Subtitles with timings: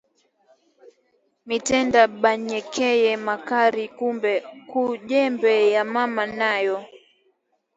[1.47, 3.85] Mitenda banyekeye makari
[4.69, 6.77] ku jembe ya mama nayo